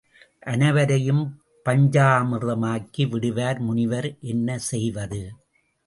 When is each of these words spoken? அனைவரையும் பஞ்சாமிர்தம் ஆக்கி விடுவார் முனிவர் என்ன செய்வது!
அனைவரையும் 0.43 1.21
பஞ்சாமிர்தம் 1.65 2.65
ஆக்கி 2.67 3.05
விடுவார் 3.05 3.59
முனிவர் 3.59 4.09
என்ன 4.25 4.57
செய்வது! 4.69 5.21